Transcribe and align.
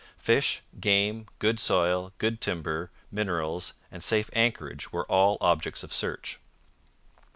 Fish, 0.17 0.63
game, 0.79 1.27
good 1.37 1.59
soil, 1.59 2.11
good 2.17 2.41
timber, 2.41 2.89
minerals, 3.11 3.73
and 3.91 4.01
safe 4.03 4.31
anchorage 4.33 4.91
were 4.91 5.05
all 5.05 5.37
objects 5.41 5.83
of 5.83 5.93
search. 5.93 6.39